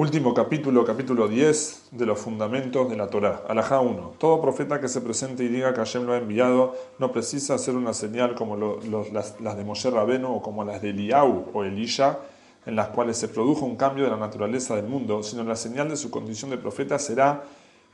Último 0.00 0.32
capítulo, 0.32 0.82
capítulo 0.86 1.28
10 1.28 1.88
de 1.90 2.06
los 2.06 2.18
fundamentos 2.18 2.88
de 2.88 2.96
la 2.96 3.08
Torá. 3.08 3.42
Alajá 3.46 3.80
1. 3.80 4.14
Todo 4.16 4.40
profeta 4.40 4.80
que 4.80 4.88
se 4.88 5.02
presente 5.02 5.44
y 5.44 5.48
diga 5.48 5.74
que 5.74 5.80
Hashem 5.80 6.06
lo 6.06 6.14
ha 6.14 6.16
enviado 6.16 6.74
no 6.98 7.12
precisa 7.12 7.52
hacer 7.52 7.76
una 7.76 7.92
señal 7.92 8.34
como 8.34 8.56
las, 9.12 9.36
de 9.58 9.62
Moshe 9.62 9.90
Rabeno 9.90 10.36
o 10.36 10.40
como 10.40 10.64
las 10.64 10.80
de 10.80 10.88
Eliau 10.88 11.50
o 11.52 11.64
Elisha, 11.64 12.18
en 12.64 12.76
las 12.76 12.88
cuales 12.88 13.18
se 13.18 13.28
produjo 13.28 13.66
un 13.66 13.76
cambio 13.76 14.04
de 14.04 14.10
la 14.10 14.16
naturaleza 14.16 14.74
del 14.74 14.86
mundo, 14.86 15.22
sino 15.22 15.44
la 15.44 15.54
señal 15.54 15.90
de 15.90 15.98
su 15.98 16.10
condición 16.10 16.50
de 16.50 16.56
profeta 16.56 16.98
será 16.98 17.44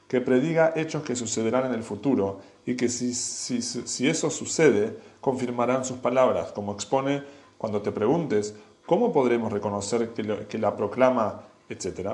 que 0.07 0.21
prediga 0.21 0.75
hechos 0.77 1.03
que 1.03 1.17
sucederán 1.17 1.67
en 1.67 1.75
el 1.75 1.83
futuro 1.83 2.39
y 2.65 2.77
que 2.77 2.89
si, 2.89 3.15
si, 3.15 3.61
si 3.61 4.09
eso 4.09 4.31
sucede, 4.31 4.97
confirmarán 5.21 5.85
sus 5.85 5.97
palabras, 5.97 6.53
como 6.53 6.71
expone 6.73 7.25
cuando 7.59 7.83
te 7.83 7.91
preguntes, 7.91 8.55
¿cómo 8.87 9.13
podremos 9.13 9.53
reconocer 9.53 10.11
que, 10.11 10.47
que 10.47 10.59
la 10.59 10.77
proclama 10.77 11.56
etc. 11.69 12.11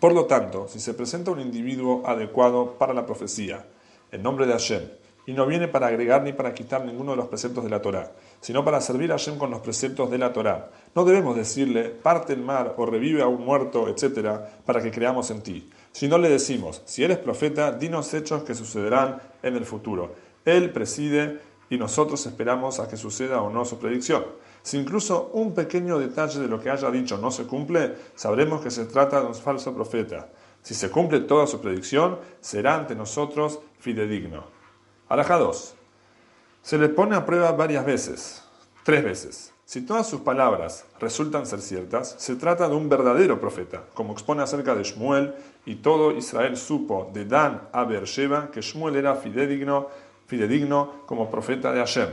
Por 0.00 0.12
lo 0.12 0.26
tanto, 0.26 0.68
si 0.68 0.80
se 0.80 0.94
presenta 0.94 1.30
un 1.30 1.40
individuo 1.40 2.02
adecuado 2.06 2.76
para 2.78 2.94
la 2.94 3.06
profecía, 3.06 3.66
en 4.10 4.22
nombre 4.22 4.46
de 4.46 4.52
Hashem, 4.52 4.82
y 5.26 5.32
no 5.32 5.44
viene 5.46 5.66
para 5.66 5.88
agregar 5.88 6.22
ni 6.22 6.32
para 6.32 6.54
quitar 6.54 6.84
ninguno 6.84 7.10
de 7.10 7.16
los 7.16 7.26
preceptos 7.26 7.64
de 7.64 7.70
la 7.70 7.82
Torá, 7.82 8.12
sino 8.40 8.64
para 8.64 8.80
servir 8.80 9.10
a 9.10 9.18
Hashem 9.18 9.38
con 9.38 9.50
los 9.50 9.60
preceptos 9.60 10.10
de 10.10 10.18
la 10.18 10.32
Torá. 10.32 10.70
No 10.94 11.04
debemos 11.04 11.34
decirle, 11.34 11.90
parte 11.90 12.32
el 12.32 12.40
mar 12.40 12.74
o 12.76 12.86
revive 12.86 13.22
a 13.22 13.26
un 13.26 13.44
muerto, 13.44 13.88
etc., 13.88 14.28
para 14.64 14.80
que 14.80 14.92
creamos 14.92 15.30
en 15.30 15.42
ti. 15.42 15.68
Si 15.90 16.06
no 16.06 16.18
le 16.18 16.28
decimos, 16.28 16.82
si 16.84 17.02
eres 17.02 17.18
profeta, 17.18 17.72
dinos 17.72 18.14
hechos 18.14 18.44
que 18.44 18.54
sucederán 18.54 19.20
en 19.42 19.56
el 19.56 19.64
futuro. 19.64 20.14
Él 20.44 20.70
preside 20.70 21.40
y 21.68 21.76
nosotros 21.76 22.24
esperamos 22.26 22.78
a 22.78 22.88
que 22.88 22.96
suceda 22.96 23.42
o 23.42 23.50
no 23.50 23.64
su 23.64 23.78
predicción. 23.78 24.24
Si 24.66 24.76
incluso 24.76 25.30
un 25.34 25.54
pequeño 25.54 25.96
detalle 25.96 26.40
de 26.40 26.48
lo 26.48 26.58
que 26.58 26.70
haya 26.70 26.90
dicho 26.90 27.18
no 27.18 27.30
se 27.30 27.46
cumple, 27.46 27.94
sabremos 28.16 28.60
que 28.60 28.72
se 28.72 28.86
trata 28.86 29.20
de 29.20 29.28
un 29.28 29.34
falso 29.36 29.72
profeta. 29.72 30.26
Si 30.60 30.74
se 30.74 30.90
cumple 30.90 31.20
toda 31.20 31.46
su 31.46 31.60
predicción, 31.60 32.18
será 32.40 32.74
ante 32.74 32.96
nosotros 32.96 33.60
fidedigno. 33.78 34.42
Alaja 35.08 35.36
2. 35.38 35.74
Se 36.62 36.78
le 36.78 36.88
pone 36.88 37.14
a 37.14 37.24
prueba 37.24 37.52
varias 37.52 37.86
veces, 37.86 38.42
tres 38.82 39.04
veces. 39.04 39.54
Si 39.64 39.82
todas 39.82 40.08
sus 40.08 40.22
palabras 40.22 40.84
resultan 40.98 41.46
ser 41.46 41.60
ciertas, 41.60 42.16
se 42.18 42.34
trata 42.34 42.68
de 42.68 42.74
un 42.74 42.88
verdadero 42.88 43.38
profeta, 43.40 43.84
como 43.94 44.14
expone 44.14 44.42
acerca 44.42 44.74
de 44.74 44.82
Shmuel, 44.82 45.32
y 45.64 45.76
todo 45.76 46.10
Israel 46.10 46.56
supo 46.56 47.08
de 47.14 47.24
Dan 47.24 47.68
a 47.70 47.84
Beersheba 47.84 48.50
que 48.50 48.62
Shmuel 48.62 48.96
era 48.96 49.14
fidedigno, 49.14 49.86
fidedigno 50.26 51.04
como 51.06 51.30
profeta 51.30 51.70
de 51.70 51.78
Hashem. 51.78 52.08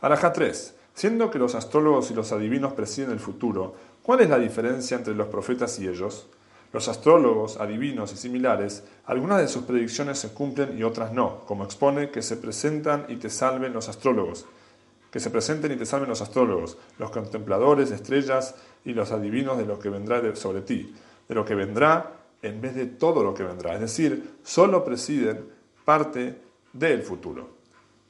Alaja 0.00 0.32
3. 0.32 0.75
Siendo 0.96 1.30
que 1.30 1.38
los 1.38 1.54
astrólogos 1.54 2.10
y 2.10 2.14
los 2.14 2.32
adivinos 2.32 2.72
presiden 2.72 3.10
el 3.10 3.20
futuro, 3.20 3.74
¿cuál 4.02 4.22
es 4.22 4.30
la 4.30 4.38
diferencia 4.38 4.96
entre 4.96 5.14
los 5.14 5.26
profetas 5.26 5.78
y 5.78 5.86
ellos? 5.86 6.26
Los 6.72 6.88
astrólogos, 6.88 7.58
adivinos 7.60 8.14
y 8.14 8.16
similares, 8.16 8.82
algunas 9.04 9.42
de 9.42 9.48
sus 9.48 9.64
predicciones 9.64 10.18
se 10.18 10.30
cumplen 10.30 10.78
y 10.78 10.84
otras 10.84 11.12
no, 11.12 11.44
como 11.44 11.64
expone 11.64 12.08
que 12.08 12.22
se 12.22 12.38
presentan 12.38 13.04
y 13.08 13.16
te 13.16 13.28
salven 13.28 13.74
los 13.74 13.90
astrólogos, 13.90 14.46
que 15.10 15.20
se 15.20 15.28
presenten 15.28 15.72
y 15.72 15.76
te 15.76 15.84
salven 15.84 16.08
los 16.08 16.22
astrólogos, 16.22 16.78
los 16.98 17.10
contempladores, 17.10 17.90
estrellas 17.90 18.54
y 18.82 18.94
los 18.94 19.12
adivinos 19.12 19.58
de 19.58 19.66
lo 19.66 19.78
que 19.78 19.90
vendrá 19.90 20.34
sobre 20.34 20.62
ti, 20.62 20.94
de 21.28 21.34
lo 21.34 21.44
que 21.44 21.54
vendrá 21.54 22.14
en 22.40 22.62
vez 22.62 22.74
de 22.74 22.86
todo 22.86 23.22
lo 23.22 23.34
que 23.34 23.42
vendrá. 23.42 23.74
Es 23.74 23.80
decir, 23.80 24.38
solo 24.42 24.82
presiden 24.82 25.46
parte 25.84 26.40
del 26.72 27.02
futuro, 27.02 27.50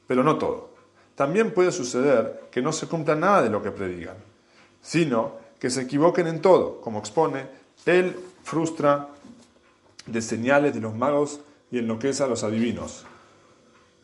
pero 0.07 0.23
no 0.23 0.39
todo. 0.39 0.76
También 1.17 1.53
puede 1.53 1.73
suceder 1.73 2.45
que 2.51 2.63
no 2.63 2.73
se 2.73 2.87
cumpla 2.87 3.17
nada 3.17 3.43
de 3.43 3.51
lo 3.51 3.63
que 3.63 3.71
predigan, 3.71 4.17
sino 4.83 5.33
que 5.59 5.71
se 5.71 5.83
equivoquen 5.83 6.27
en 6.27 6.43
todo, 6.43 6.81
como 6.83 6.99
expone, 6.99 7.47
él 7.87 8.15
frustra 8.45 9.09
de 10.07 10.23
señales 10.23 10.75
de 10.75 10.81
los 10.81 10.95
magos 10.95 11.41
y 11.71 11.79
enloquece 11.79 12.23
a 12.23 12.27
los 12.27 12.45
adivinos. 12.45 13.07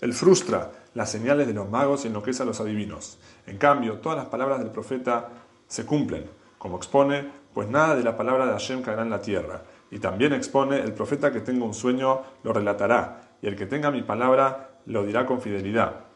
Él 0.00 0.14
frustra 0.14 0.72
las 0.94 1.10
señales 1.10 1.47
de 1.47 1.53
los 1.53 1.69
magos 1.69 2.04
y 2.04 2.09
enloquece 2.09 2.42
a 2.42 2.47
los 2.47 2.60
adivinos. 2.60 3.19
En 3.47 3.58
cambio, 3.58 3.98
todas 3.98 4.16
las 4.16 4.26
palabras 4.26 4.58
del 4.58 4.70
profeta 4.70 5.28
se 5.69 5.84
cumplen, 5.84 6.25
como 6.58 6.76
expone, 6.78 7.28
pues 7.53 7.69
nada 7.69 7.94
de 7.94 8.03
la 8.03 8.16
palabra 8.16 8.47
de 8.47 8.53
Hashem 8.53 8.82
caerá 8.82 9.03
en 9.03 9.10
la 9.10 9.20
tierra. 9.20 9.62
Y 9.91 9.98
también 9.98 10.32
expone, 10.32 10.81
el 10.81 10.92
profeta 10.92 11.31
que 11.31 11.41
tenga 11.41 11.66
un 11.66 11.75
sueño 11.75 12.22
lo 12.42 12.53
relatará, 12.53 13.37
y 13.42 13.48
el 13.48 13.56
que 13.56 13.66
tenga 13.66 13.91
mi 13.91 14.03
palabra 14.03 14.78
lo 14.87 15.04
dirá 15.04 15.26
con 15.26 15.42
fidelidad. 15.42 16.12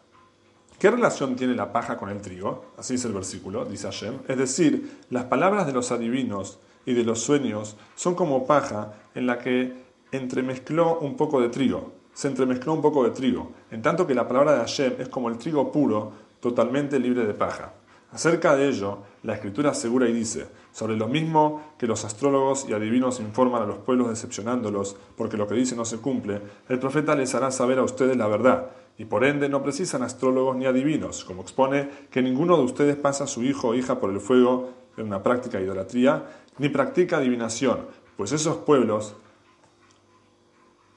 ¿Qué 0.78 0.90
relación 0.90 1.36
tiene 1.36 1.54
la 1.54 1.72
paja 1.72 1.96
con 1.96 2.10
el 2.10 2.20
trigo? 2.20 2.66
Así 2.76 2.94
dice 2.94 3.08
el 3.08 3.14
versículo, 3.14 3.64
dice 3.64 3.86
Hashem. 3.86 4.18
Es 4.28 4.36
decir, 4.36 4.98
las 5.08 5.24
palabras 5.24 5.66
de 5.66 5.72
los 5.72 5.90
adivinos 5.90 6.58
y 6.84 6.92
de 6.92 7.02
los 7.02 7.22
sueños 7.22 7.76
son 7.94 8.14
como 8.14 8.46
paja 8.46 8.92
en 9.14 9.26
la 9.26 9.38
que 9.38 9.72
entremezcló 10.12 10.98
un 10.98 11.16
poco 11.16 11.40
de 11.40 11.48
trigo. 11.48 11.92
Se 12.12 12.28
entremezcló 12.28 12.74
un 12.74 12.82
poco 12.82 13.04
de 13.04 13.10
trigo, 13.10 13.52
en 13.70 13.80
tanto 13.80 14.06
que 14.06 14.14
la 14.14 14.28
palabra 14.28 14.52
de 14.52 14.58
Hashem 14.58 14.94
es 14.98 15.08
como 15.08 15.30
el 15.30 15.38
trigo 15.38 15.72
puro, 15.72 16.12
totalmente 16.40 16.98
libre 16.98 17.24
de 17.24 17.32
paja. 17.32 17.72
Acerca 18.16 18.56
de 18.56 18.66
ello, 18.66 19.00
la 19.24 19.34
escritura 19.34 19.72
asegura 19.72 20.08
y 20.08 20.12
dice, 20.14 20.46
sobre 20.72 20.96
lo 20.96 21.06
mismo 21.06 21.74
que 21.76 21.86
los 21.86 22.02
astrólogos 22.06 22.66
y 22.66 22.72
adivinos 22.72 23.20
informan 23.20 23.62
a 23.62 23.66
los 23.66 23.76
pueblos 23.76 24.08
decepcionándolos, 24.08 24.96
porque 25.18 25.36
lo 25.36 25.46
que 25.46 25.54
dice 25.54 25.76
no 25.76 25.84
se 25.84 25.98
cumple, 25.98 26.40
el 26.70 26.78
profeta 26.78 27.14
les 27.14 27.34
hará 27.34 27.50
saber 27.50 27.78
a 27.78 27.82
ustedes 27.82 28.16
la 28.16 28.26
verdad 28.26 28.70
y 28.96 29.04
por 29.04 29.22
ende 29.22 29.50
no 29.50 29.62
precisan 29.62 30.02
astrólogos 30.02 30.56
ni 30.56 30.64
adivinos, 30.64 31.26
como 31.26 31.42
expone 31.42 31.90
que 32.10 32.22
ninguno 32.22 32.56
de 32.56 32.62
ustedes 32.62 32.96
pasa 32.96 33.24
a 33.24 33.26
su 33.26 33.42
hijo 33.42 33.68
o 33.68 33.74
hija 33.74 34.00
por 34.00 34.08
el 34.08 34.20
fuego 34.20 34.70
en 34.96 35.08
una 35.08 35.22
práctica 35.22 35.58
de 35.58 35.64
idolatría, 35.64 36.24
ni 36.56 36.70
practica 36.70 37.18
adivinación, 37.18 37.80
pues 38.16 38.32
esos 38.32 38.56
pueblos, 38.56 39.14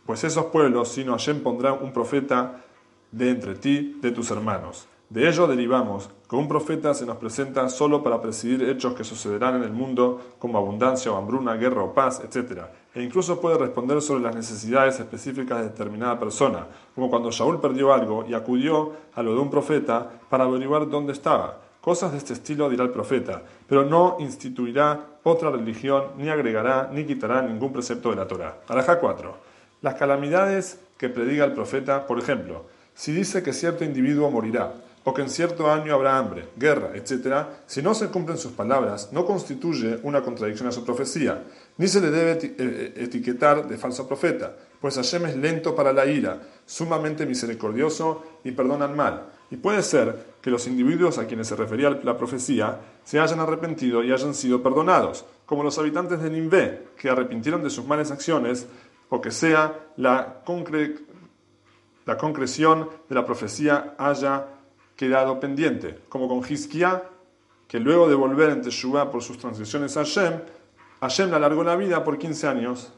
pues 0.06 0.24
esos 0.24 0.46
pueblos, 0.46 0.88
sino 0.88 1.12
Hashem 1.12 1.44
pondrá 1.44 1.74
un 1.74 1.92
profeta 1.92 2.64
de 3.12 3.30
entre 3.32 3.56
ti, 3.56 3.98
de 4.02 4.12
tus 4.12 4.32
hermanos. 4.32 4.88
De 5.10 5.28
ello 5.28 5.48
derivamos 5.48 6.08
que 6.30 6.36
un 6.36 6.48
profeta 6.48 6.94
se 6.94 7.04
nos 7.04 7.18
presenta 7.18 7.68
solo 7.70 8.04
para 8.04 8.22
presidir 8.22 8.62
hechos 8.70 8.94
que 8.94 9.04
sucederán 9.04 9.56
en 9.56 9.64
el 9.64 9.72
mundo, 9.72 10.22
como 10.38 10.60
abundancia 10.60 11.12
o 11.12 11.18
hambruna, 11.18 11.56
guerra 11.56 11.82
o 11.82 11.96
paz, 11.96 12.22
etc. 12.24 12.66
E 12.94 13.02
incluso 13.02 13.42
puede 13.42 13.58
responder 13.58 14.04
sobre 14.04 14.22
las 14.22 14.36
necesidades 14.36 15.00
específicas 15.00 15.58
de 15.58 15.70
determinada 15.70 16.20
persona, 16.20 16.68
como 16.94 17.10
cuando 17.10 17.32
Shaul 17.32 17.60
perdió 17.60 17.92
algo 17.92 18.24
y 18.30 18.36
acudió 18.36 18.92
a 19.16 19.24
lo 19.24 19.34
de 19.34 19.40
un 19.40 19.50
profeta 19.50 20.12
para 20.30 20.44
averiguar 20.44 20.88
dónde 20.88 21.14
estaba. 21.14 21.58
Cosas 21.82 22.12
de 22.12 22.20
este 22.20 22.34
estilo 22.34 22.70
dirá 22.70 22.84
el 22.84 22.92
profeta, 22.92 23.42
pero 23.66 23.84
no 23.84 24.18
instituirá 24.20 25.18
otra 25.24 25.50
religión, 25.50 26.04
ni 26.18 26.30
agregará, 26.30 26.88
ni 26.94 27.06
quitará 27.06 27.42
ningún 27.42 27.74
precepto 27.74 28.12
de 28.12 28.18
la 28.18 28.28
Torah. 28.28 28.60
Alajá 28.68 29.00
4. 29.00 29.34
Las 29.82 29.96
calamidades 29.96 30.80
que 31.00 31.10
prediga 31.10 31.46
el 31.46 31.54
profeta, 31.54 32.06
por 32.06 32.20
ejemplo, 32.20 32.66
si 32.94 33.12
dice 33.12 33.42
que 33.42 33.54
cierto 33.54 33.84
individuo 33.86 34.30
morirá, 34.30 34.74
o 35.04 35.14
que 35.14 35.22
en 35.22 35.30
cierto 35.30 35.72
año 35.72 35.94
habrá 35.94 36.18
hambre, 36.18 36.50
guerra, 36.56 36.92
etc., 36.94 37.46
si 37.66 37.82
no 37.82 37.94
se 37.94 38.08
cumplen 38.10 38.38
sus 38.38 38.52
palabras, 38.52 39.10
no 39.12 39.26
constituye 39.26 40.00
una 40.04 40.22
contradicción 40.22 40.68
a 40.68 40.72
su 40.72 40.84
profecía, 40.84 41.44
ni 41.78 41.88
se 41.88 42.02
le 42.02 42.12
debe 42.12 42.32
eh, 42.34 42.56
eh, 42.58 42.94
etiquetar 42.98 43.68
de 43.68 43.78
falso 43.78 44.08
profeta, 44.08 44.54
pues 44.82 44.96
Hashem 44.96 45.26
es 45.26 45.36
lento 45.36 45.76
para 45.76 45.94
la 45.94 46.06
ira, 46.06 46.42
sumamente 46.66 47.26
misericordioso 47.26 48.24
y 48.44 48.52
perdona 48.52 48.86
el 48.86 48.96
mal. 48.96 49.26
Y 49.52 49.58
puede 49.58 49.82
ser 49.82 50.38
que 50.42 50.52
los 50.52 50.68
individuos 50.68 51.18
a 51.18 51.26
quienes 51.26 51.48
se 51.48 51.56
refería 51.56 51.90
la 51.90 52.18
profecía 52.18 52.80
se 53.04 53.20
hayan 53.20 53.40
arrepentido 53.40 54.04
y 54.04 54.12
hayan 54.12 54.34
sido 54.34 54.62
perdonados, 54.62 55.26
como 55.46 55.64
los 55.64 55.78
habitantes 55.80 56.22
de 56.22 56.30
Nimvé, 56.30 56.88
que 56.96 57.10
arrepintieron 57.10 57.64
de 57.64 57.72
sus 57.72 57.86
malas 57.86 58.12
acciones, 58.12 58.68
o 59.10 59.20
que 59.20 59.32
sea 59.32 59.88
la, 59.98 60.44
la 62.06 62.18
concreción 62.18 62.90
de 63.10 63.16
la 63.16 63.26
profecía 63.26 63.96
haya 63.98 64.46
quedado 65.00 65.40
pendiente, 65.40 65.98
como 66.10 66.28
con 66.28 66.40
Hizkiah, 66.40 67.04
que 67.70 67.80
luego 67.80 68.10
de 68.10 68.16
volver 68.16 68.50
en 68.50 68.62
Teshuvah 68.62 69.10
por 69.10 69.24
sus 69.24 69.38
transgresiones 69.38 69.96
a 69.96 70.02
Hashem, 70.02 70.42
Hashem 71.00 71.30
le 71.30 71.38
alargó 71.38 71.64
la 71.64 71.78
vida 71.78 72.04
por 72.04 72.18
15 72.18 72.48
años, 72.48 72.92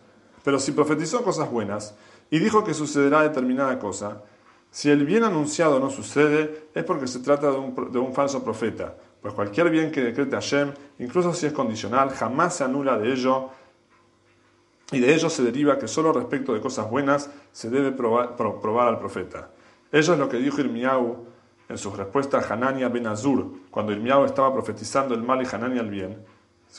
pero 0.44 0.58
si 0.58 0.72
profetizó 0.72 1.24
cosas 1.24 1.52
buenas 1.52 1.94
y 2.32 2.40
dijo 2.40 2.64
que 2.64 2.74
sucederá 2.74 3.22
determinada 3.22 3.78
cosa, 3.78 4.24
si 4.72 4.90
el 4.90 5.06
bien 5.06 5.24
anunciado 5.24 5.80
no 5.80 5.92
sucede, 5.92 6.70
es 6.74 6.84
porque 6.84 7.06
se 7.06 7.20
trata 7.20 7.52
de 7.52 7.58
un, 7.60 7.92
de 7.92 8.00
un 8.00 8.16
falso 8.16 8.44
profeta, 8.44 8.96
pues 9.22 9.36
cualquier 9.36 9.70
bien 9.70 9.92
que 9.92 10.02
decrete 10.02 10.36
Hashem, 10.36 10.74
incluso 10.98 11.36
si 11.36 11.46
es 11.46 11.54
condicional, 11.54 12.10
jamás 12.10 12.56
se 12.56 12.64
anula 12.64 12.98
de 12.98 13.14
ello, 13.14 13.52
y 14.92 15.00
de 15.00 15.14
ello 15.14 15.30
se 15.30 15.44
deriva 15.44 15.78
que 15.78 15.88
solo 15.88 16.12
respecto 16.14 16.52
de 16.56 16.62
cosas 16.62 16.90
buenas 16.90 17.30
se 17.52 17.70
debe 17.70 17.92
probar, 17.92 18.88
al 18.88 18.98
profeta. 18.98 19.52
Ello 19.92 20.14
es 20.14 20.20
lo 20.20 20.28
que 20.28 20.38
dijo 20.38 20.62
Irmiau 20.62 21.31
en 21.72 21.78
su 21.78 21.90
respuesta 21.92 22.40
a 22.40 22.54
Hanania 22.54 22.90
ben 22.90 23.08
Azur, 23.08 23.50
cuando 23.72 23.94
Irmiao 23.94 24.26
estaba 24.26 24.54
profetizando 24.54 25.16
el 25.16 25.24
mal 25.24 25.42
y 25.42 25.48
Hanania 25.50 25.82
el 25.82 25.90
bien, 25.90 26.24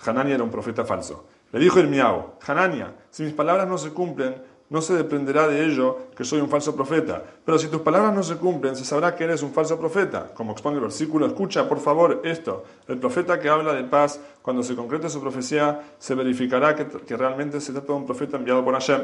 Hanania 0.05 0.35
era 0.35 0.45
un 0.45 0.51
profeta 0.51 0.85
falso. 0.85 1.27
Le 1.51 1.59
dijo 1.59 1.79
Irmiao, 1.79 2.39
Hanania, 2.47 2.95
si 3.11 3.23
mis 3.23 3.33
palabras 3.33 3.67
no 3.67 3.79
se 3.79 3.91
cumplen, 3.91 4.35
no 4.69 4.81
se 4.81 4.95
dependerá 4.95 5.49
de 5.49 5.65
ello 5.65 6.09
que 6.17 6.25
soy 6.25 6.41
un 6.41 6.49
falso 6.49 6.75
profeta. 6.75 7.23
Pero 7.45 7.59
si 7.59 7.69
tus 7.69 7.83
palabras 7.83 8.15
no 8.15 8.23
se 8.23 8.37
cumplen, 8.37 8.75
se 8.77 8.85
sabrá 8.85 9.15
que 9.15 9.25
eres 9.25 9.43
un 9.43 9.53
falso 9.53 9.79
profeta. 9.79 10.33
Como 10.35 10.53
expone 10.53 10.77
el 10.77 10.83
versículo, 10.83 11.27
escucha 11.27 11.69
por 11.69 11.79
favor 11.79 12.23
esto. 12.25 12.65
El 12.89 12.99
profeta 12.99 13.39
que 13.39 13.51
habla 13.51 13.75
de 13.75 13.85
paz, 13.85 14.21
cuando 14.41 14.63
se 14.63 14.75
concrete 14.75 15.11
su 15.11 15.21
profecía, 15.21 15.81
se 15.99 16.15
verificará 16.15 16.75
que, 16.75 17.17
realmente 17.17 17.61
se 17.61 17.73
trata 17.73 17.89
de 17.89 17.93
un 17.93 18.07
profeta 18.07 18.39
enviado 18.39 18.65
por 18.65 18.73
Hashem. 18.73 19.03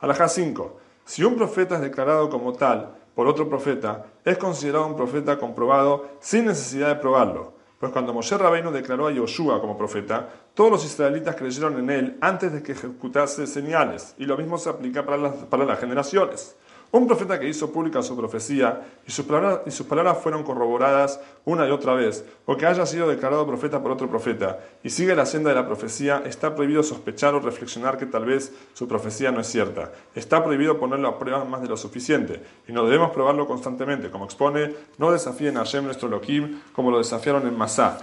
Alajá 0.00 0.28
5. 0.28 0.78
Si 1.04 1.24
un 1.24 1.36
profeta 1.36 1.76
es 1.76 1.80
declarado 1.80 2.28
como 2.30 2.52
tal 2.52 2.94
por 3.18 3.26
otro 3.26 3.48
profeta, 3.48 4.06
es 4.24 4.38
considerado 4.38 4.86
un 4.86 4.94
profeta 4.94 5.40
comprobado 5.40 6.08
sin 6.20 6.46
necesidad 6.46 6.86
de 6.86 7.00
probarlo. 7.00 7.52
Pues 7.80 7.90
cuando 7.90 8.14
Moshe 8.14 8.38
Rabbeinu 8.38 8.70
declaró 8.70 9.08
a 9.08 9.10
Yoshua 9.10 9.60
como 9.60 9.76
profeta, 9.76 10.28
todos 10.54 10.70
los 10.70 10.84
israelitas 10.84 11.34
creyeron 11.34 11.76
en 11.80 11.90
él 11.90 12.18
antes 12.20 12.52
de 12.52 12.62
que 12.62 12.70
ejecutase 12.70 13.48
señales, 13.48 14.14
y 14.18 14.24
lo 14.24 14.36
mismo 14.36 14.56
se 14.56 14.70
aplica 14.70 15.04
para 15.04 15.16
las, 15.16 15.34
para 15.34 15.64
las 15.64 15.80
generaciones. 15.80 16.54
Un 16.90 17.06
profeta 17.06 17.38
que 17.38 17.46
hizo 17.46 17.70
pública 17.70 18.02
su 18.02 18.16
profecía 18.16 18.80
y 19.06 19.10
sus, 19.10 19.26
palabras, 19.26 19.60
y 19.66 19.70
sus 19.70 19.86
palabras 19.86 20.18
fueron 20.22 20.42
corroboradas 20.42 21.20
una 21.44 21.68
y 21.68 21.70
otra 21.70 21.92
vez, 21.92 22.24
o 22.46 22.56
que 22.56 22.64
haya 22.64 22.86
sido 22.86 23.06
declarado 23.06 23.46
profeta 23.46 23.82
por 23.82 23.90
otro 23.90 24.08
profeta, 24.08 24.58
y 24.82 24.88
sigue 24.88 25.14
la 25.14 25.26
senda 25.26 25.50
de 25.50 25.56
la 25.56 25.66
profecía, 25.66 26.22
está 26.24 26.54
prohibido 26.54 26.82
sospechar 26.82 27.34
o 27.34 27.40
reflexionar 27.40 27.98
que 27.98 28.06
tal 28.06 28.24
vez 28.24 28.54
su 28.72 28.88
profecía 28.88 29.30
no 29.30 29.40
es 29.40 29.48
cierta. 29.48 29.92
Está 30.14 30.42
prohibido 30.42 30.78
ponerlo 30.78 31.08
a 31.08 31.18
prueba 31.18 31.44
más 31.44 31.60
de 31.60 31.68
lo 31.68 31.76
suficiente, 31.76 32.40
y 32.66 32.72
no 32.72 32.84
debemos 32.84 33.10
probarlo 33.10 33.46
constantemente. 33.46 34.10
Como 34.10 34.24
expone, 34.24 34.74
no 34.96 35.12
desafíen 35.12 35.58
a 35.58 35.60
Hashem 35.60 35.84
nuestro 35.84 36.08
Elohim 36.08 36.62
como 36.72 36.90
lo 36.90 36.98
desafiaron 36.98 37.46
en 37.46 37.56
Masá, 37.56 37.98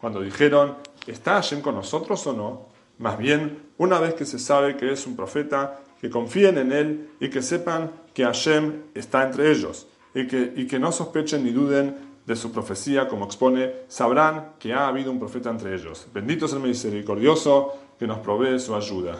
cuando 0.00 0.20
dijeron, 0.20 0.76
¿está 1.06 1.34
Hashem 1.34 1.60
con 1.60 1.76
nosotros 1.76 2.26
o 2.26 2.32
no? 2.32 2.66
Más 2.98 3.16
bien, 3.18 3.70
una 3.78 4.00
vez 4.00 4.14
que 4.14 4.26
se 4.26 4.40
sabe 4.40 4.76
que 4.76 4.92
es 4.92 5.06
un 5.06 5.14
profeta, 5.14 5.78
que 6.00 6.10
confíen 6.10 6.58
en 6.58 6.72
Él 6.72 7.10
y 7.20 7.28
que 7.28 7.42
sepan 7.42 7.90
que 8.20 8.26
Hashem 8.26 8.82
está 8.94 9.24
entre 9.24 9.50
ellos 9.50 9.86
y 10.14 10.26
que, 10.26 10.52
y 10.54 10.66
que 10.66 10.78
no 10.78 10.92
sospechen 10.92 11.42
ni 11.42 11.52
duden 11.52 11.96
de 12.26 12.36
su 12.36 12.52
profecía, 12.52 13.08
como 13.08 13.24
expone, 13.24 13.72
sabrán 13.88 14.56
que 14.58 14.74
ha 14.74 14.88
habido 14.88 15.10
un 15.10 15.18
profeta 15.18 15.48
entre 15.48 15.74
ellos. 15.74 16.06
Bendito 16.12 16.44
es 16.44 16.52
el 16.52 16.60
misericordioso 16.60 17.72
que 17.98 18.06
nos 18.06 18.18
provee 18.18 18.58
su 18.58 18.74
ayuda. 18.74 19.16